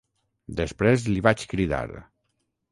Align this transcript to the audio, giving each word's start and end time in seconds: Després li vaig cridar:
Després 0.59 1.05
li 1.11 1.23
vaig 1.29 1.45
cridar: 1.55 1.85